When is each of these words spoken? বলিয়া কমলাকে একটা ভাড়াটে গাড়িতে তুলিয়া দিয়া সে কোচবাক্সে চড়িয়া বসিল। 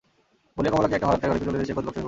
বলিয়া 0.55 0.71
কমলাকে 0.73 0.95
একটা 0.97 1.07
ভাড়াটে 1.09 1.27
গাড়িতে 1.29 1.45
তুলিয়া 1.47 1.59
দিয়া 1.59 1.67
সে 1.69 1.73
কোচবাক্সে 1.75 1.75
চড়িয়া 1.75 1.87
বসিল। 1.95 1.99